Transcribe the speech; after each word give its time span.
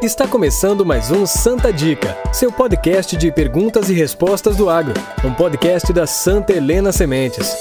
Está 0.00 0.28
começando 0.28 0.86
mais 0.86 1.10
um 1.10 1.26
Santa 1.26 1.72
Dica, 1.72 2.16
seu 2.32 2.52
podcast 2.52 3.16
de 3.16 3.32
perguntas 3.32 3.90
e 3.90 3.92
respostas 3.92 4.56
do 4.56 4.70
agro, 4.70 4.94
um 5.24 5.34
podcast 5.34 5.92
da 5.92 6.06
Santa 6.06 6.52
Helena 6.52 6.92
Sementes. 6.92 7.56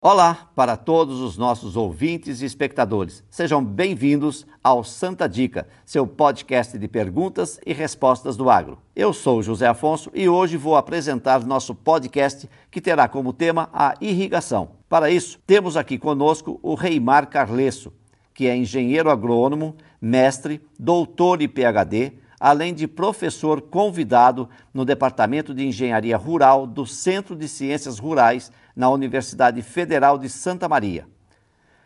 Olá 0.00 0.50
para 0.54 0.74
todos 0.74 1.20
os 1.20 1.36
nossos 1.36 1.76
ouvintes 1.76 2.40
e 2.40 2.46
espectadores. 2.46 3.22
Sejam 3.28 3.62
bem-vindos 3.62 4.46
ao 4.62 4.82
Santa 4.82 5.28
Dica, 5.28 5.68
seu 5.84 6.06
podcast 6.06 6.78
de 6.78 6.88
perguntas 6.88 7.60
e 7.66 7.74
respostas 7.74 8.38
do 8.38 8.48
agro. 8.48 8.78
Eu 8.96 9.12
sou 9.12 9.42
José 9.42 9.66
Afonso 9.66 10.10
e 10.14 10.30
hoje 10.30 10.56
vou 10.56 10.76
apresentar 10.76 11.44
nosso 11.44 11.74
podcast 11.74 12.48
que 12.70 12.80
terá 12.80 13.06
como 13.06 13.34
tema 13.34 13.68
a 13.70 13.94
irrigação. 14.00 14.70
Para 14.88 15.10
isso, 15.10 15.38
temos 15.46 15.76
aqui 15.76 15.98
conosco 15.98 16.58
o 16.62 16.74
Reimar 16.74 17.28
Carlesso, 17.28 17.92
que 18.34 18.48
é 18.48 18.56
engenheiro 18.56 19.08
agrônomo, 19.08 19.76
mestre, 20.00 20.60
doutor 20.78 21.40
e 21.40 21.48
PhD, 21.48 22.12
além 22.38 22.74
de 22.74 22.86
professor 22.86 23.62
convidado 23.62 24.48
no 24.74 24.84
Departamento 24.84 25.54
de 25.54 25.64
Engenharia 25.64 26.16
Rural 26.16 26.66
do 26.66 26.84
Centro 26.84 27.34
de 27.36 27.48
Ciências 27.48 27.98
Rurais 27.98 28.52
na 28.74 28.90
Universidade 28.90 29.62
Federal 29.62 30.18
de 30.18 30.28
Santa 30.28 30.68
Maria. 30.68 31.06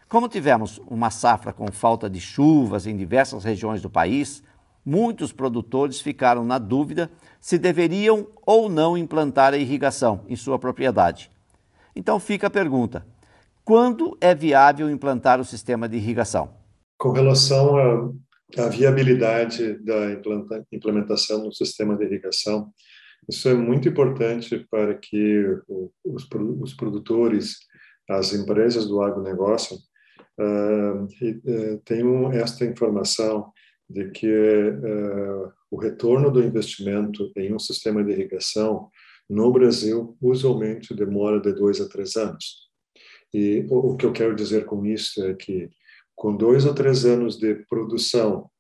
Como 0.08 0.26
tivemos 0.26 0.80
uma 0.88 1.10
safra 1.10 1.52
com 1.52 1.70
falta 1.70 2.08
de 2.08 2.18
chuvas 2.18 2.86
em 2.86 2.96
diversas 2.96 3.44
regiões 3.44 3.82
do 3.82 3.90
país, 3.90 4.42
muitos 4.84 5.32
produtores 5.32 6.00
ficaram 6.00 6.44
na 6.44 6.58
dúvida 6.58 7.10
se 7.38 7.58
deveriam 7.58 8.26
ou 8.44 8.70
não 8.70 8.96
implantar 8.96 9.52
a 9.52 9.58
irrigação 9.58 10.22
em 10.26 10.34
sua 10.34 10.58
propriedade. 10.58 11.30
Então 11.94 12.18
fica 12.18 12.46
a 12.46 12.50
pergunta: 12.50 13.06
quando 13.68 14.16
é 14.18 14.34
viável 14.34 14.88
implantar 14.88 15.38
o 15.38 15.44
sistema 15.44 15.86
de 15.86 15.98
irrigação? 15.98 16.48
Com 16.96 17.12
relação 17.12 17.76
à, 18.56 18.66
viabilidade 18.70 19.74
da 19.84 20.10
implementação 20.72 21.42
do 21.42 21.52
sistema 21.52 21.94
de 21.94 22.02
irrigação, 22.02 22.72
isso 23.28 23.46
é 23.46 23.52
muito 23.52 23.86
importante 23.86 24.66
para 24.70 24.94
que 24.94 25.44
os, 26.02 26.26
os 26.62 26.72
produtores, 26.72 27.58
as 28.08 28.32
empresas 28.32 28.86
do 28.86 29.02
agronegócio, 29.02 29.76
uh, 30.40 31.78
tenham 31.84 32.32
esta 32.32 32.64
informação 32.64 33.52
de 33.86 34.10
que 34.12 34.26
uh, 34.32 35.52
o 35.70 35.78
retorno 35.78 36.30
do 36.30 36.42
investimento 36.42 37.30
em 37.36 37.54
um 37.54 37.58
sistema 37.58 38.02
de 38.02 38.12
irrigação 38.12 38.88
no 39.28 39.52
Brasil 39.52 40.16
usualmente 40.22 40.94
demora 40.94 41.38
de 41.38 41.52
dois 41.52 41.82
a 41.82 41.86
três 41.86 42.16
anos. 42.16 42.67
E 43.32 43.66
o, 43.70 43.96
que 43.96 44.06
eu 44.06 44.12
quero 44.12 44.34
dizer 44.34 44.64
com 44.64 44.84
isso 44.86 45.24
é 45.24 45.34
que, 45.34 45.70
com 46.14 46.36
dois 46.36 46.64
ou 46.64 46.74
três 46.74 47.04
anos 47.04 47.36
de 47.36 47.54
produção 47.68 48.50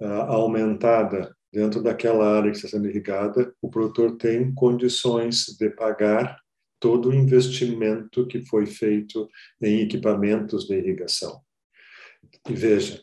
uh, 0.00 0.04
aumentada 0.04 1.34
dentro 1.52 1.82
daquela 1.82 2.36
área 2.36 2.50
que 2.50 2.56
está 2.56 2.68
sendo 2.68 2.88
irrigada, 2.88 3.54
o 3.62 3.70
produtor 3.70 4.16
tem 4.16 4.52
condições 4.54 5.46
de 5.58 5.70
pagar 5.70 6.38
todo 6.80 7.08
o 7.08 7.14
investimento 7.14 8.26
que 8.26 8.44
foi 8.46 8.66
feito 8.66 9.28
em 9.60 9.80
equipamentos 9.80 10.66
de 10.66 10.76
irrigação. 10.76 11.40
E 12.48 12.54
veja, 12.54 13.00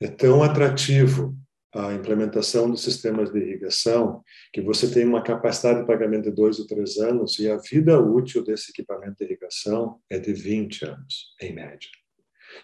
é 0.00 0.08
tão 0.08 0.42
atrativo 0.42 1.36
a 1.74 1.92
implementação 1.92 2.70
de 2.70 2.80
sistemas 2.80 3.30
de 3.32 3.38
irrigação, 3.38 4.22
que 4.52 4.60
você 4.60 4.90
tem 4.90 5.06
uma 5.06 5.22
capacidade 5.22 5.80
de 5.80 5.86
pagamento 5.86 6.24
de 6.24 6.34
dois 6.34 6.58
ou 6.58 6.66
três 6.66 6.96
anos 6.98 7.38
e 7.38 7.48
a 7.48 7.56
vida 7.56 7.98
útil 7.98 8.42
desse 8.44 8.70
equipamento 8.70 9.16
de 9.18 9.24
irrigação 9.24 10.00
é 10.10 10.18
de 10.18 10.32
20 10.32 10.84
anos, 10.84 11.34
em 11.40 11.54
média. 11.54 11.88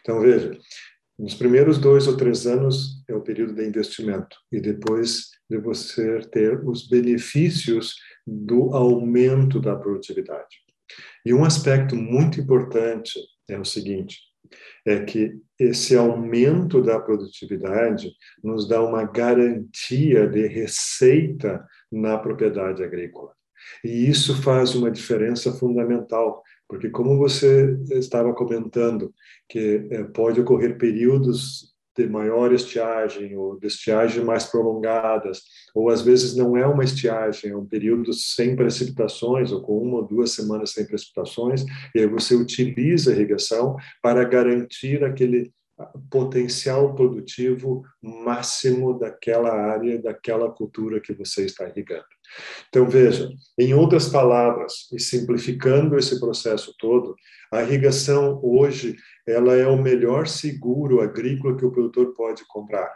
Então, 0.01 0.21
veja, 0.21 0.59
nos 1.19 1.35
primeiros 1.35 1.79
dois 1.79 2.07
ou 2.07 2.17
três 2.17 2.47
anos 2.47 3.03
é 3.09 3.15
o 3.15 3.23
período 3.23 3.55
de 3.55 3.65
investimento 3.65 4.37
e 4.53 4.61
depois 4.61 5.31
de 5.49 5.57
você 5.59 6.21
ter 6.31 6.63
os 6.67 6.89
benefícios 6.89 7.95
do 8.27 8.75
aumento 8.75 9.61
da 9.61 9.77
produtividade. 9.77 10.67
E 11.25 11.33
um 11.33 11.45
aspecto 11.45 11.97
muito 11.97 12.41
importante 12.41 13.19
é 13.49 13.59
o 13.59 13.65
seguinte: 13.65 14.19
é 14.85 15.05
que 15.05 15.39
esse 15.59 15.97
aumento 15.97 16.83
da 16.83 17.01
produtividade 17.01 18.13
nos 18.43 18.69
dá 18.69 18.83
uma 18.83 19.05
garantia 19.05 20.27
de 20.27 20.47
receita 20.47 21.65
na 21.91 22.19
propriedade 22.19 22.83
agrícola. 22.83 23.33
E 23.83 24.09
isso 24.09 24.41
faz 24.43 24.75
uma 24.75 24.91
diferença 24.91 25.53
fundamental, 25.53 26.43
porque 26.69 26.91
como 26.91 27.17
você 27.17 27.79
estava 27.91 28.35
comentando, 28.35 29.13
que 29.49 29.89
eh, 29.91 30.05
pode 30.05 30.41
ocorrer 30.41 30.77
períodos 30.77 31.76
de 31.97 32.07
maior 32.07 32.53
estiagem 32.53 33.37
ou 33.37 33.59
de 33.59 33.67
estiagem 33.67 34.25
mais 34.25 34.45
prolongadas, 34.45 35.43
ou 35.75 35.89
às 35.89 36.03
vezes 36.03 36.37
não 36.37 36.57
é 36.57 36.67
uma 36.67 36.85
estiagem, 36.85 37.51
é 37.51 37.57
um 37.57 37.65
período 37.65 38.13
sem 38.13 38.55
precipitações, 38.55 39.51
ou 39.51 39.63
com 39.63 39.79
uma 39.79 39.99
ou 39.99 40.07
duas 40.07 40.33
semanas 40.33 40.71
sem 40.73 40.87
precipitações, 40.87 41.65
e 41.95 42.01
aí 42.01 42.07
você 42.07 42.35
utiliza 42.35 43.11
a 43.11 43.15
irrigação 43.15 43.77
para 44.03 44.25
garantir 44.25 45.03
aquele 45.05 45.51
potencial 46.11 46.95
produtivo 46.95 47.83
máximo 48.03 48.99
daquela 48.99 49.53
área, 49.53 50.01
daquela 50.01 50.51
cultura 50.51 51.01
que 51.01 51.13
você 51.13 51.45
está 51.45 51.69
irrigando. 51.69 52.05
Então, 52.69 52.89
veja, 52.89 53.29
em 53.59 53.75
outras 53.75 54.09
palavras, 54.09 54.89
e 54.93 54.99
simplificando 54.99 55.99
esse 55.99 56.19
processo 56.19 56.75
todo, 56.79 57.15
a 57.53 57.63
irrigação 57.63 58.41
hoje 58.43 58.97
ela 59.27 59.55
é 59.55 59.67
o 59.67 59.81
melhor 59.81 60.27
seguro 60.27 61.01
agrícola 61.01 61.57
que 61.57 61.65
o 61.65 61.71
produtor 61.71 62.15
pode 62.15 62.45
comprar. 62.47 62.91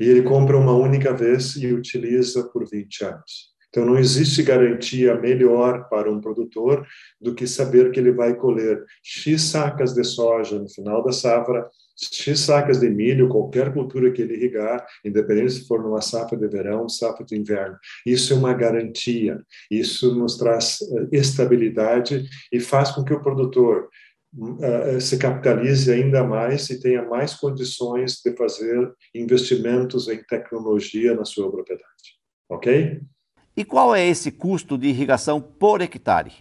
E 0.00 0.04
ele 0.04 0.22
compra 0.22 0.56
uma 0.56 0.72
única 0.72 1.12
vez 1.12 1.54
e 1.56 1.72
utiliza 1.72 2.48
por 2.48 2.68
20 2.68 3.04
anos. 3.04 3.55
Então, 3.76 3.84
não 3.84 3.98
existe 3.98 4.42
garantia 4.42 5.14
melhor 5.20 5.86
para 5.90 6.10
um 6.10 6.18
produtor 6.18 6.86
do 7.20 7.34
que 7.34 7.46
saber 7.46 7.90
que 7.90 8.00
ele 8.00 8.10
vai 8.10 8.34
colher 8.34 8.82
X 9.02 9.42
sacas 9.42 9.92
de 9.92 10.02
soja 10.02 10.58
no 10.58 10.66
final 10.66 11.04
da 11.04 11.12
safra, 11.12 11.68
X 11.94 12.40
sacas 12.40 12.80
de 12.80 12.88
milho, 12.88 13.28
qualquer 13.28 13.74
cultura 13.74 14.10
que 14.10 14.22
ele 14.22 14.32
irrigar, 14.32 14.82
independente 15.04 15.52
se 15.52 15.66
for 15.66 15.82
numa 15.82 16.00
safra 16.00 16.38
de 16.38 16.48
verão, 16.48 16.88
safra 16.88 17.26
de 17.26 17.36
inverno. 17.36 17.76
Isso 18.06 18.32
é 18.32 18.36
uma 18.36 18.54
garantia, 18.54 19.38
isso 19.70 20.14
nos 20.14 20.38
traz 20.38 20.78
eh, 20.80 21.08
estabilidade 21.12 22.26
e 22.50 22.58
faz 22.58 22.92
com 22.92 23.04
que 23.04 23.12
o 23.12 23.20
produtor 23.22 23.90
uh, 24.38 24.98
se 24.98 25.18
capitalize 25.18 25.92
ainda 25.92 26.24
mais 26.24 26.70
e 26.70 26.80
tenha 26.80 27.04
mais 27.04 27.34
condições 27.34 28.22
de 28.24 28.34
fazer 28.34 28.90
investimentos 29.14 30.08
em 30.08 30.22
tecnologia 30.24 31.14
na 31.14 31.26
sua 31.26 31.50
propriedade. 31.50 32.16
Ok? 32.48 33.02
E 33.56 33.64
qual 33.64 33.94
é 33.94 34.06
esse 34.06 34.30
custo 34.30 34.76
de 34.76 34.88
irrigação 34.88 35.40
por 35.40 35.80
hectare? 35.80 36.32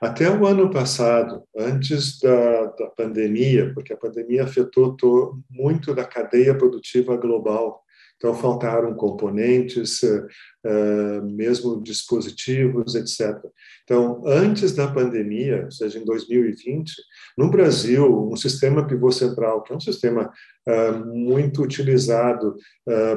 Até 0.00 0.30
o 0.30 0.46
ano 0.46 0.70
passado, 0.70 1.42
antes 1.56 2.20
da, 2.20 2.66
da 2.66 2.86
pandemia, 2.88 3.72
porque 3.74 3.92
a 3.92 3.96
pandemia 3.96 4.44
afetou 4.44 4.94
to, 4.94 5.40
muito 5.50 5.94
da 5.94 6.04
cadeia 6.04 6.56
produtiva 6.56 7.16
global, 7.16 7.82
então 8.16 8.34
faltaram 8.34 8.94
componentes, 8.94 10.02
uh, 10.02 11.22
mesmo 11.24 11.82
dispositivos, 11.82 12.94
etc. 12.94 13.36
Então, 13.84 14.22
antes 14.26 14.74
da 14.74 14.88
pandemia, 14.88 15.64
ou 15.64 15.70
seja, 15.70 15.98
em 15.98 16.04
2020, 16.04 16.92
no 17.36 17.50
Brasil, 17.50 18.30
um 18.30 18.36
sistema 18.36 18.86
pivô 18.86 19.12
central, 19.12 19.62
que 19.62 19.72
é 19.72 19.76
um 19.76 19.80
sistema 19.80 20.32
uh, 20.68 21.06
muito 21.14 21.62
utilizado 21.62 22.56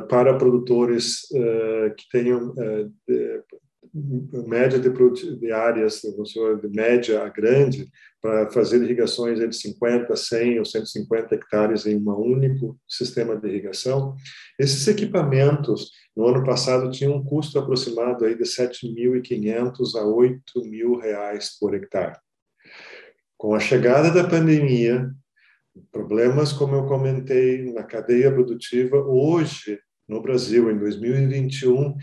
para 0.09 0.37
produtores 0.37 1.21
que 1.97 2.09
tenham 2.11 2.53
média 4.47 4.79
de, 4.79 4.89
de 5.37 5.51
áreas, 5.51 6.01
de 6.01 6.69
média 6.69 7.23
a 7.23 7.29
grande, 7.29 7.89
para 8.21 8.49
fazer 8.51 8.81
irrigações 8.83 9.39
de 9.39 9.55
50, 9.55 10.15
100 10.15 10.59
ou 10.59 10.65
150 10.65 11.35
hectares 11.35 11.85
em 11.85 11.95
um 11.95 12.09
único 12.11 12.77
sistema 12.87 13.35
de 13.35 13.47
irrigação. 13.47 14.15
Esses 14.59 14.87
equipamentos, 14.87 15.91
no 16.15 16.27
ano 16.27 16.43
passado, 16.43 16.91
tinham 16.91 17.15
um 17.15 17.23
custo 17.23 17.57
aproximado 17.57 18.25
aí 18.25 18.35
de 18.35 18.43
7.500 18.43 19.95
a 19.95 20.03
8.000 20.03 21.01
reais 21.01 21.57
por 21.57 21.73
hectare. 21.73 22.17
Com 23.37 23.55
a 23.55 23.59
chegada 23.59 24.11
da 24.11 24.27
pandemia, 24.27 25.09
problemas, 25.91 26.51
como 26.51 26.75
eu 26.75 26.85
comentei, 26.85 27.71
na 27.71 27.83
cadeia 27.83 28.31
produtiva, 28.31 28.97
hoje, 28.97 29.79
no 30.07 30.21
Brasil, 30.21 30.69
em 30.69 30.77
2021, 30.77 31.95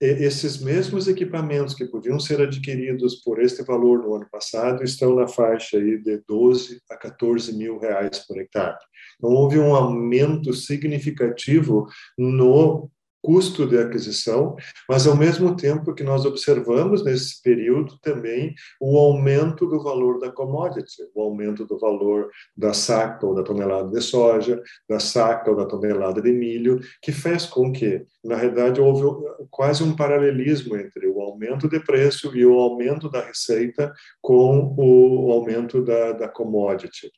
esses 0.00 0.58
mesmos 0.58 1.06
equipamentos 1.08 1.74
que 1.74 1.84
podiam 1.84 2.18
ser 2.18 2.40
adquiridos 2.40 3.16
por 3.16 3.42
este 3.42 3.62
valor 3.62 4.02
no 4.02 4.14
ano 4.14 4.26
passado 4.30 4.82
estão 4.82 5.14
na 5.14 5.28
faixa 5.28 5.76
aí 5.76 5.98
de 5.98 6.22
12 6.26 6.80
a 6.90 6.96
14 6.96 7.56
mil 7.56 7.78
reais 7.78 8.20
por 8.26 8.38
hectare. 8.38 8.78
Então, 9.16 9.30
houve 9.30 9.58
um 9.58 9.74
aumento 9.74 10.54
significativo 10.54 11.86
no 12.16 12.90
custo 13.22 13.66
de 13.66 13.78
aquisição, 13.78 14.56
mas 14.88 15.06
ao 15.06 15.16
mesmo 15.16 15.54
tempo 15.56 15.94
que 15.94 16.02
nós 16.02 16.24
observamos 16.24 17.04
nesse 17.04 17.42
período 17.42 17.98
também 18.00 18.54
o 18.80 18.98
aumento 18.98 19.66
do 19.66 19.82
valor 19.82 20.18
da 20.18 20.30
commodity, 20.30 21.02
o 21.14 21.22
aumento 21.22 21.66
do 21.66 21.78
valor 21.78 22.30
da 22.56 22.72
saca 22.72 23.26
ou 23.26 23.34
da 23.34 23.42
tonelada 23.42 23.90
de 23.90 24.00
soja, 24.00 24.62
da 24.88 24.98
saca 24.98 25.50
ou 25.50 25.56
da 25.56 25.66
tonelada 25.66 26.20
de 26.20 26.32
milho, 26.32 26.80
que 27.02 27.12
fez 27.12 27.46
com 27.46 27.72
que, 27.72 28.04
na 28.24 28.36
realidade, 28.36 28.80
houve 28.80 29.02
quase 29.50 29.82
um 29.82 29.94
paralelismo 29.94 30.76
entre 30.76 31.06
o 31.08 31.20
aumento 31.20 31.68
de 31.68 31.80
preço 31.80 32.34
e 32.36 32.44
o 32.44 32.58
aumento 32.58 33.10
da 33.10 33.20
receita 33.20 33.92
com 34.20 34.74
o 34.76 35.30
aumento 35.32 35.82
da, 35.82 36.12
da 36.12 36.28
commodity. 36.28 37.10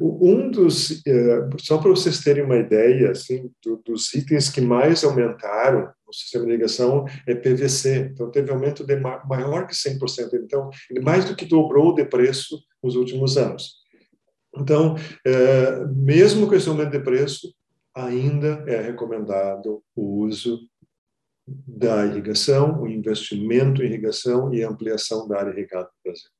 Um 0.00 0.50
dos, 0.50 1.04
é, 1.06 1.48
só 1.58 1.78
para 1.78 1.90
vocês 1.90 2.20
terem 2.20 2.44
uma 2.44 2.56
ideia, 2.56 3.10
assim, 3.10 3.50
dos 3.84 4.12
itens 4.14 4.48
que 4.48 4.60
mais 4.60 5.04
aumentaram 5.04 5.90
no 6.06 6.12
sistema 6.12 6.44
de 6.44 6.52
irrigação 6.52 7.04
é 7.26 7.34
PVC. 7.34 8.10
Então, 8.12 8.30
teve 8.30 8.50
aumento 8.50 8.84
de 8.84 8.96
maior 8.96 9.66
que 9.66 9.74
100%. 9.74 10.34
Então, 10.34 10.70
ele 10.90 11.00
mais 11.00 11.24
do 11.24 11.36
que 11.36 11.44
dobrou 11.44 11.94
de 11.94 12.04
preço 12.04 12.58
nos 12.82 12.96
últimos 12.96 13.36
anos. 13.36 13.80
Então, 14.56 14.96
é, 15.24 15.84
mesmo 15.86 16.48
com 16.48 16.54
esse 16.54 16.68
aumento 16.68 16.90
de 16.90 17.00
preço, 17.00 17.54
ainda 17.94 18.64
é 18.66 18.80
recomendado 18.80 19.82
o 19.94 20.24
uso 20.24 20.60
da 21.46 22.06
irrigação, 22.06 22.80
o 22.80 22.88
investimento 22.88 23.82
em 23.82 23.86
irrigação 23.86 24.52
e 24.52 24.62
ampliação 24.62 25.26
da 25.26 25.38
área 25.38 25.50
irrigada 25.50 25.88
no 25.88 26.10
Brasil. 26.10 26.30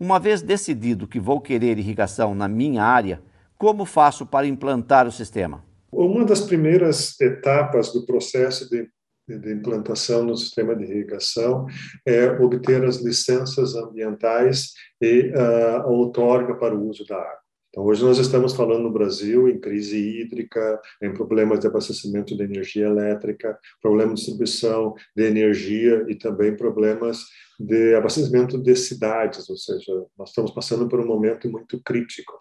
Uma 0.00 0.18
vez 0.18 0.40
decidido 0.40 1.06
que 1.06 1.20
vou 1.20 1.42
querer 1.42 1.78
irrigação 1.78 2.34
na 2.34 2.48
minha 2.48 2.82
área, 2.82 3.20
como 3.58 3.84
faço 3.84 4.24
para 4.24 4.46
implantar 4.46 5.06
o 5.06 5.12
sistema? 5.12 5.62
Uma 5.92 6.24
das 6.24 6.40
primeiras 6.40 7.20
etapas 7.20 7.92
do 7.92 8.06
processo 8.06 8.66
de, 8.70 8.88
de 9.28 9.52
implantação 9.52 10.24
no 10.24 10.34
sistema 10.38 10.74
de 10.74 10.84
irrigação 10.84 11.66
é 12.06 12.30
obter 12.30 12.82
as 12.82 12.96
licenças 12.96 13.74
ambientais 13.74 14.72
e 15.02 15.30
uh, 15.34 15.82
a 15.82 15.86
outorga 15.88 16.54
para 16.54 16.74
o 16.74 16.88
uso 16.88 17.04
da 17.04 17.16
água. 17.16 17.39
Então, 17.70 17.84
hoje 17.84 18.04
nós 18.04 18.18
estamos 18.18 18.52
falando 18.52 18.82
no 18.82 18.92
Brasil 18.92 19.48
em 19.48 19.58
crise 19.58 19.96
hídrica, 19.96 20.80
em 21.00 21.14
problemas 21.14 21.60
de 21.60 21.68
abastecimento 21.68 22.36
de 22.36 22.42
energia 22.42 22.86
elétrica, 22.86 23.56
problemas 23.80 24.14
de 24.14 24.26
distribuição 24.26 24.94
de 25.16 25.22
energia 25.22 26.04
e 26.08 26.16
também 26.16 26.56
problemas 26.56 27.26
de 27.60 27.94
abastecimento 27.94 28.58
de 28.58 28.74
cidades, 28.74 29.48
ou 29.48 29.56
seja, 29.56 29.92
nós 30.18 30.30
estamos 30.30 30.50
passando 30.50 30.88
por 30.88 30.98
um 30.98 31.06
momento 31.06 31.48
muito 31.48 31.80
crítico. 31.82 32.36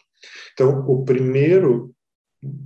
Então, 0.54 0.80
o 0.88 1.06
primeiro 1.06 1.94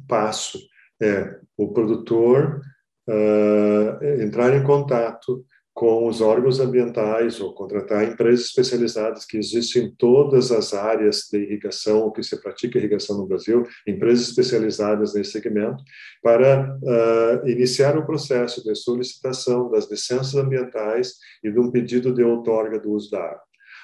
passo 0.08 0.58
é 1.02 1.40
o 1.58 1.74
produtor 1.74 2.62
uh, 3.10 4.22
entrar 4.22 4.56
em 4.56 4.64
contato 4.64 5.46
com 5.84 6.08
os 6.08 6.22
órgãos 6.22 6.62
ambientais 6.62 7.42
ou 7.42 7.54
contratar 7.54 8.06
empresas 8.06 8.46
especializadas 8.46 9.26
que 9.26 9.36
existem 9.36 9.84
em 9.84 9.92
todas 9.92 10.50
as 10.50 10.74
áreas 10.74 11.28
de 11.30 11.38
irrigação, 11.38 12.10
que 12.10 12.24
se 12.24 12.42
pratica 12.42 12.78
irrigação 12.78 13.18
no 13.18 13.28
Brasil, 13.28 13.68
empresas 13.86 14.30
especializadas 14.30 15.14
nesse 15.14 15.34
segmento, 15.34 15.84
para 16.22 16.80
uh, 16.82 17.50
iniciar 17.50 17.98
o 17.98 18.06
processo 18.06 18.64
de 18.64 18.74
solicitação 18.76 19.70
das 19.70 19.92
licenças 19.92 20.34
ambientais 20.36 21.16
e 21.44 21.52
de 21.52 21.60
um 21.60 21.70
pedido 21.70 22.14
de 22.14 22.24
outorga 22.24 22.80
do 22.80 22.90
uso 22.92 23.12
da 23.12 23.20
água. 23.20 23.42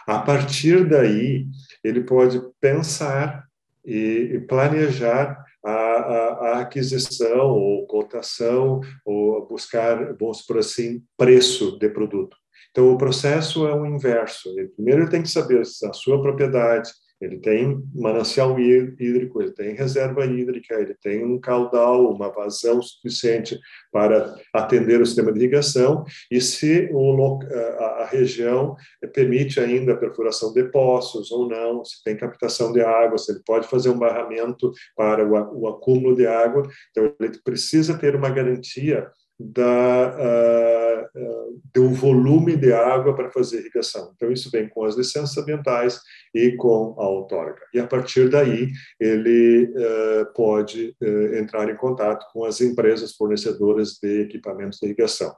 A 0.07 0.19
partir 0.19 0.87
daí, 0.87 1.47
ele 1.83 1.99
pode 2.05 2.41
pensar 2.61 3.43
e 3.83 4.41
planejar 4.47 5.43
a, 5.63 5.71
a, 5.71 6.27
a, 6.33 6.59
aquisição 6.61 7.49
ou 7.51 7.85
cotação 7.87 8.81
ou 9.05 9.47
buscar, 9.47 10.15
vamos 10.17 10.41
por 10.41 10.57
assim, 10.57 11.03
preço 11.17 11.77
de 11.77 11.89
produto. 11.89 12.37
Então, 12.71 12.91
o 12.93 12.97
processo 12.97 13.67
é 13.67 13.73
o 13.73 13.85
inverso. 13.85 14.53
Primeiro, 14.75 15.03
ele 15.03 15.09
tem 15.09 15.23
que 15.23 15.29
saber 15.29 15.61
a 15.61 15.93
sua 15.93 16.21
propriedade, 16.21 16.91
ele 17.21 17.39
tem 17.39 17.83
manancial 17.93 18.59
hídrico, 18.59 19.41
ele 19.41 19.51
tem 19.51 19.73
reserva 19.73 20.25
hídrica, 20.25 20.75
ele 20.75 20.95
tem 21.01 21.25
um 21.25 21.39
caudal, 21.39 22.11
uma 22.13 22.31
vazão 22.31 22.81
suficiente 22.81 23.59
para 23.91 24.35
atender 24.53 25.01
o 25.01 25.05
sistema 25.05 25.31
de 25.31 25.39
irrigação, 25.39 26.03
e 26.31 26.39
se 26.39 26.89
o, 26.91 27.39
a, 27.79 27.85
a 28.03 28.05
região 28.05 28.75
permite 29.13 29.59
ainda 29.59 29.93
a 29.93 29.97
perfuração 29.97 30.53
de 30.53 30.63
poços 30.65 31.31
ou 31.31 31.47
não, 31.47 31.83
se 31.83 32.03
tem 32.03 32.15
captação 32.15 32.71
de 32.71 32.81
água, 32.81 33.17
se 33.17 33.31
ele 33.31 33.41
pode 33.45 33.67
fazer 33.67 33.89
um 33.89 33.99
barramento 33.99 34.71
para 34.95 35.25
o, 35.25 35.61
o 35.61 35.67
acúmulo 35.67 36.15
de 36.15 36.25
água, 36.25 36.67
então 36.91 37.13
ele 37.19 37.39
precisa 37.43 37.97
ter 37.97 38.15
uma 38.15 38.29
garantia 38.29 39.09
da, 39.39 40.17
uh, 40.19 41.19
uh, 41.19 41.61
do 41.73 41.89
volume 41.91 42.57
de 42.57 42.73
água 42.73 43.15
para 43.15 43.31
fazer 43.31 43.59
irrigação. 43.59 44.11
Então, 44.13 44.31
isso 44.31 44.51
vem 44.51 44.67
com 44.67 44.83
as 44.83 44.97
licenças 44.97 45.37
ambientais 45.37 46.01
e 46.35 46.51
com 46.57 46.93
a 46.97 47.07
outorga. 47.07 47.61
E, 47.73 47.79
a 47.79 47.87
partir 47.87 48.29
daí, 48.29 48.69
ele 48.99 49.71
uh, 49.75 50.33
pode 50.35 50.93
entrar 51.33 51.69
em 51.69 51.77
contato 51.77 52.25
com 52.33 52.43
as 52.43 52.59
empresas 52.59 53.13
fornecedoras 53.15 53.97
de 54.01 54.21
equipamentos 54.21 54.79
de 54.79 54.87
irrigação. 54.87 55.33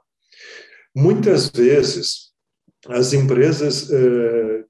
Muitas 0.94 1.48
vezes, 1.48 2.32
as 2.88 3.12
empresas 3.12 3.88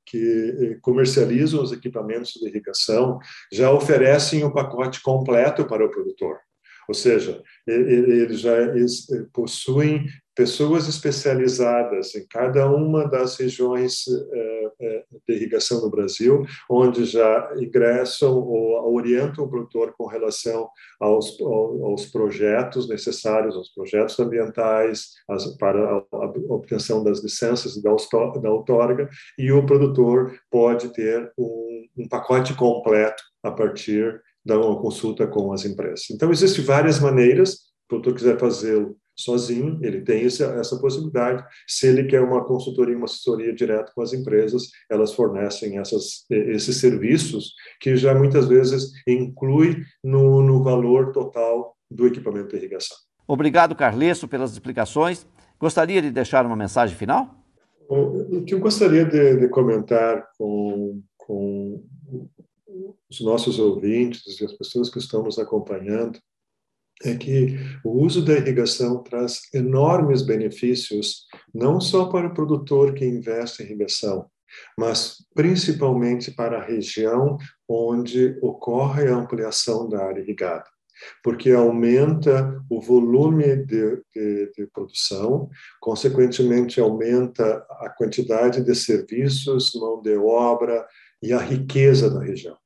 que 0.07 0.79
comercializam 0.83 1.63
os 1.63 1.73
equipamentos 1.73 2.33
de 2.35 2.47
irrigação 2.47 3.19
já 3.51 3.73
oferecem 3.73 4.45
o 4.45 4.53
pacote 4.53 5.03
completo 5.03 5.65
para 5.65 5.85
o 5.85 5.91
produtor. 5.91 6.39
Ou 6.89 6.95
seja, 6.95 7.43
eles 7.67 8.41
já 8.41 8.57
eh, 8.57 8.87
possuem 9.33 10.07
pessoas 10.35 10.89
especializadas 10.89 12.15
em 12.15 12.27
cada 12.27 12.67
uma 12.71 13.07
das 13.07 13.37
regiões 13.37 14.05
eh, 14.09 14.71
eh, 14.81 15.05
de 15.29 15.35
irrigação 15.35 15.81
no 15.81 15.91
Brasil, 15.91 16.45
onde 16.71 17.05
já 17.05 17.53
ingressam 17.57 18.35
ou 18.35 18.95
orientam 18.95 19.45
o 19.45 19.49
produtor 19.49 19.95
com 19.97 20.07
relação 20.07 20.69
aos, 21.01 21.39
aos 21.41 22.07
projetos 22.07 22.89
necessários, 22.89 23.55
aos 23.55 23.69
projetos 23.75 24.19
ambientais, 24.19 25.13
para 25.59 25.79
a 25.89 26.25
obtenção 26.49 27.05
das 27.05 27.23
licenças 27.23 27.77
e 27.77 27.83
da 27.83 27.91
outorga, 28.51 29.09
e 29.39 29.53
o 29.53 29.65
produtor 29.67 30.35
pode 30.51 30.93
ter 30.93 31.31
um, 31.39 31.87
um 31.99 32.09
pacote 32.09 32.55
completo 32.55 33.23
a 33.43 33.51
partir 33.51 34.21
dar 34.45 34.59
uma 34.59 34.81
consulta 34.81 35.27
com 35.27 35.53
as 35.53 35.65
empresas. 35.65 36.11
Então, 36.11 36.31
existem 36.31 36.65
várias 36.65 36.99
maneiras, 36.99 37.51
se 37.51 37.57
o 37.57 37.89
produtor 37.89 38.15
quiser 38.15 38.39
fazê-lo 38.39 38.97
sozinho, 39.17 39.79
ele 39.83 40.01
tem 40.01 40.25
essa, 40.25 40.45
essa 40.55 40.79
possibilidade. 40.79 41.45
Se 41.67 41.87
ele 41.87 42.05
quer 42.05 42.21
uma 42.21 42.45
consultoria, 42.45 42.97
uma 42.97 43.05
assessoria 43.05 43.55
direto 43.55 43.93
com 43.95 44.03
as 44.03 44.13
empresas, 44.13 44.69
elas 44.91 45.13
fornecem 45.13 45.79
essas, 45.79 46.25
esses 46.31 46.77
serviços 46.79 47.53
que 47.81 47.97
já 47.97 48.15
muitas 48.15 48.49
vezes 48.49 48.91
inclui 49.07 49.83
no, 50.03 50.43
no 50.43 50.63
valor 50.63 51.13
total 51.13 51.77
do 51.91 52.07
equipamento 52.07 52.49
de 52.49 52.57
irrigação. 52.57 52.97
Obrigado, 53.27 53.75
Carlesso, 53.75 54.27
pelas 54.27 54.53
explicações. 54.53 55.27
Gostaria 55.61 56.03
de 56.03 56.11
deixar 56.11 56.45
uma 56.45 56.57
mensagem 56.57 56.97
final? 56.97 57.35
O 57.89 58.43
que 58.43 58.55
eu 58.55 58.59
gostaria 58.59 59.05
de, 59.05 59.37
de 59.37 59.49
comentar 59.49 60.27
com, 60.39 61.03
com 61.17 61.85
os 63.13 63.21
nossos 63.21 63.59
ouvintes 63.59 64.41
e 64.41 64.45
as 64.45 64.53
pessoas 64.55 64.89
que 64.89 64.99
estão 64.99 65.23
nos 65.23 65.39
acompanhando 65.39 66.19
é 67.05 67.15
que 67.15 67.59
o 67.85 68.03
uso 68.03 68.25
da 68.25 68.35
irrigação 68.35 69.03
traz 69.03 69.43
enormes 69.53 70.23
benefícios, 70.23 71.27
não 71.53 71.81
só 71.81 72.07
para 72.07 72.29
o 72.29 72.35
produtor 72.35 72.95
que 72.95 73.05
investe 73.05 73.63
em 73.63 73.67
irrigação, 73.67 74.27
mas 74.79 75.17
principalmente 75.35 76.31
para 76.31 76.59
a 76.59 76.65
região 76.65 77.37
onde 77.69 78.39
ocorre 78.41 79.09
a 79.09 79.17
ampliação 79.17 79.89
da 79.89 80.05
área 80.05 80.21
irrigada, 80.21 80.65
porque 81.25 81.51
aumenta 81.51 82.63
o 82.71 82.81
volume 82.81 83.57
de, 83.67 83.97
de, 84.15 84.53
de 84.57 84.67
produção, 84.73 85.51
consequentemente 85.81 86.81
aumenta 86.81 87.67
a 87.81 87.91
quantidade 87.91 88.63
de 88.63 88.75
serviços, 88.75 89.73
mão 89.75 90.01
de 90.01 90.17
obra 90.17 90.87
e 91.21 91.33
a 91.33 91.39
riqueza 91.39 92.09
da 92.09 92.23
região. 92.23 92.62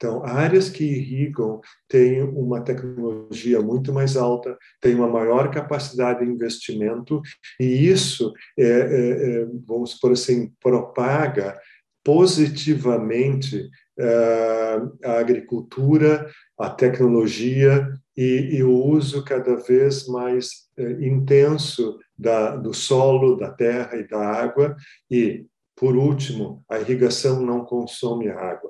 Então, 0.00 0.24
áreas 0.24 0.70
que 0.70 0.82
irrigam 0.82 1.60
têm 1.86 2.22
uma 2.22 2.62
tecnologia 2.62 3.60
muito 3.60 3.92
mais 3.92 4.16
alta, 4.16 4.56
têm 4.80 4.94
uma 4.94 5.06
maior 5.06 5.50
capacidade 5.50 6.24
de 6.24 6.32
investimento, 6.32 7.20
e 7.60 7.66
isso, 7.86 8.32
é, 8.58 8.64
é, 8.64 9.42
é, 9.42 9.46
vamos 9.66 9.92
por 9.92 10.12
assim, 10.12 10.50
propaga 10.58 11.54
positivamente 12.02 13.68
é, 13.98 14.80
a 15.04 15.18
agricultura, 15.18 16.30
a 16.58 16.70
tecnologia 16.70 17.86
e, 18.16 18.56
e, 18.56 18.62
o 18.62 18.72
uso 18.72 19.22
cada 19.22 19.56
vez 19.56 20.08
mais 20.08 20.70
é, 20.78 20.92
intenso 21.06 21.98
da, 22.16 22.56
do 22.56 22.72
solo, 22.72 23.36
da 23.36 23.50
terra 23.50 23.98
e 23.98 24.08
da 24.08 24.18
água. 24.18 24.74
E, 25.10 25.44
por 25.76 25.94
último, 25.94 26.64
a 26.70 26.78
irrigação 26.78 27.42
não 27.42 27.66
consome 27.66 28.30
água. 28.30 28.69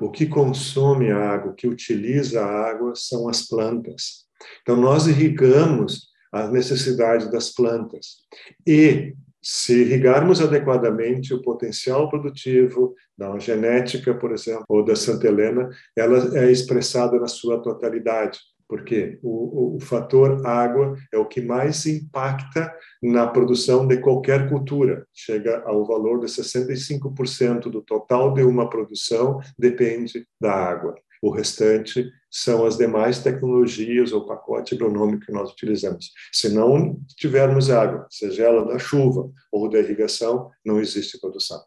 O 0.00 0.10
que 0.10 0.26
consome 0.26 1.10
a 1.10 1.30
água, 1.30 1.52
o 1.52 1.54
que 1.54 1.68
utiliza 1.68 2.42
a 2.42 2.70
água 2.70 2.92
são 2.94 3.28
as 3.28 3.46
plantas. 3.46 4.24
Então, 4.62 4.76
nós 4.76 5.06
irrigamos 5.06 6.08
a 6.32 6.48
necessidade 6.48 7.30
das 7.30 7.50
plantas. 7.50 8.18
E 8.66 9.14
se 9.42 9.82
irrigarmos 9.82 10.40
adequadamente 10.40 11.32
o 11.32 11.42
potencial 11.42 12.08
produtivo 12.08 12.94
da 13.16 13.38
genética, 13.38 14.14
por 14.14 14.32
exemplo, 14.32 14.64
ou 14.68 14.84
da 14.84 14.94
Santa 14.94 15.26
Helena, 15.26 15.68
ela 15.96 16.38
é 16.38 16.50
expressada 16.50 17.18
na 17.18 17.26
sua 17.26 17.60
totalidade 17.60 18.38
porque 18.70 19.18
o, 19.20 19.74
o, 19.74 19.80
fator 19.80 20.46
água 20.46 20.96
é 21.12 21.18
o 21.18 21.26
que 21.26 21.40
mais 21.40 21.84
impacta 21.86 22.72
na 23.02 23.26
produção 23.26 23.84
de 23.84 23.96
qualquer 23.96 24.48
cultura. 24.48 25.04
Chega 25.12 25.64
ao 25.66 25.84
valor 25.84 26.20
de 26.20 26.26
65% 26.26 27.62
do 27.62 27.82
total 27.82 28.32
de 28.32 28.44
uma 28.44 28.70
produção 28.70 29.40
depende 29.58 30.24
da 30.40 30.52
água. 30.52 30.94
O 31.20 31.30
restante 31.30 32.08
são 32.30 32.64
as 32.64 32.78
demais 32.78 33.18
tecnologias 33.18 34.12
ou 34.12 34.24
pacote 34.24 34.76
agronômico 34.76 35.26
que 35.26 35.32
nós 35.32 35.50
utilizamos. 35.50 36.12
Se 36.32 36.48
não 36.48 36.96
tivermos 37.16 37.70
água, 37.70 38.06
seja 38.08 38.44
ela 38.44 38.64
da 38.64 38.78
chuva 38.78 39.28
ou 39.50 39.68
da 39.68 39.80
irrigação, 39.80 40.48
não 40.64 40.80
existe 40.80 41.20
produção. 41.20 41.60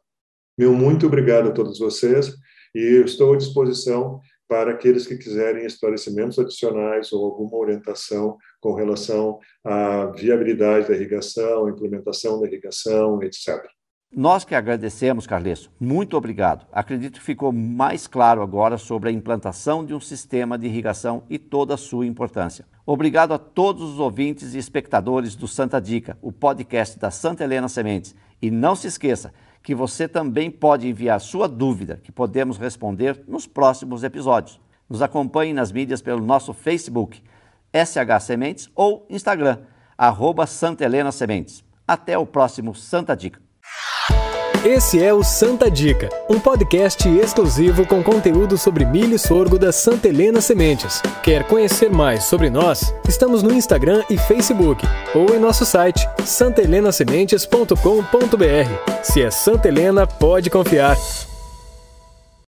Meu 0.57 0.71
muito 0.71 1.05
obrigado 1.05 1.49
a 1.49 1.51
todos 1.51 1.79
vocês 1.79 2.33
e 2.73 3.03
estou 3.03 3.33
à 3.33 3.37
disposição 3.37 4.21
para 4.53 4.69
aqueles 4.69 5.07
que 5.07 5.17
quiserem 5.17 5.65
esclarecimentos 5.65 6.37
adicionais 6.37 7.11
ou 7.11 7.25
alguma 7.25 7.57
orientação 7.57 8.37
com 8.61 8.75
relação 8.75 9.39
à 9.63 10.05
viabilidade 10.15 10.87
da 10.87 10.93
irrigação, 10.93 11.67
implementação 11.67 12.39
da 12.39 12.45
irrigação, 12.45 13.19
etc. 13.23 13.65
Nós 14.15 14.45
que 14.45 14.53
agradecemos, 14.53 15.25
Carlesso. 15.25 15.71
Muito 15.79 16.15
obrigado. 16.15 16.67
Acredito 16.71 17.19
que 17.19 17.25
ficou 17.25 17.51
mais 17.51 18.05
claro 18.05 18.43
agora 18.43 18.77
sobre 18.77 19.09
a 19.09 19.11
implantação 19.11 19.83
de 19.83 19.91
um 19.91 19.99
sistema 19.99 20.55
de 20.55 20.67
irrigação 20.67 21.23
e 21.27 21.39
toda 21.39 21.73
a 21.73 21.77
sua 21.77 22.05
importância. 22.05 22.63
Obrigado 22.85 23.33
a 23.33 23.39
todos 23.39 23.81
os 23.81 23.97
ouvintes 23.97 24.53
e 24.53 24.59
espectadores 24.59 25.35
do 25.35 25.47
Santa 25.47 25.81
Dica, 25.81 26.15
o 26.21 26.31
podcast 26.31 26.99
da 26.99 27.09
Santa 27.09 27.43
Helena 27.43 27.67
Sementes. 27.67 28.15
E 28.39 28.51
não 28.51 28.75
se 28.75 28.85
esqueça, 28.85 29.33
que 29.63 29.73
você 29.73 30.07
também 30.07 30.51
pode 30.51 30.87
enviar 30.87 31.19
sua 31.19 31.47
dúvida, 31.47 31.99
que 32.03 32.11
podemos 32.11 32.57
responder 32.57 33.23
nos 33.27 33.47
próximos 33.47 34.03
episódios. 34.03 34.61
Nos 34.87 35.01
acompanhe 35.01 35.53
nas 35.53 35.71
mídias 35.71 36.03
pelo 36.03 36.23
nosso 36.23 36.53
Facebook, 36.53 37.19
SH 37.73 38.23
Sementes, 38.23 38.69
ou 38.75 39.07
Instagram, 39.09 39.61
arroba 39.97 40.45
Santa 40.45 40.85
Helena 40.85 41.11
Sementes. 41.11 41.63
Até 41.87 42.15
o 42.15 42.27
próximo 42.27 42.75
Santa 42.75 43.15
Dica. 43.15 43.41
Esse 44.65 45.03
é 45.03 45.13
o 45.13 45.21
Santa 45.23 45.69
Dica, 45.69 46.07
um 46.29 46.39
podcast 46.39 47.05
exclusivo 47.19 47.85
com 47.85 48.01
conteúdo 48.01 48.57
sobre 48.57 48.85
milho 48.85 49.15
e 49.15 49.19
sorgo 49.19 49.59
da 49.59 49.73
Santa 49.73 50.07
Helena 50.07 50.39
Sementes. 50.39 51.01
Quer 51.21 51.43
conhecer 51.43 51.91
mais 51.91 52.23
sobre 52.23 52.49
nós? 52.49 52.95
Estamos 53.05 53.43
no 53.43 53.53
Instagram 53.53 54.05
e 54.09 54.17
Facebook 54.17 54.87
ou 55.13 55.35
em 55.35 55.39
nosso 55.39 55.65
site 55.65 56.07
santelenasementes.com.br. 56.23 59.03
Se 59.03 59.21
é 59.21 59.29
Santa 59.29 59.67
Helena, 59.67 60.07
pode 60.07 60.49
confiar. 60.49 60.95